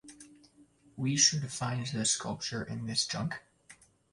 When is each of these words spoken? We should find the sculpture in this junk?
We 0.97 1.15
should 1.15 1.51
find 1.51 1.85
the 1.85 2.05
sculpture 2.05 2.63
in 2.63 2.87
this 2.87 3.05
junk? 3.05 3.39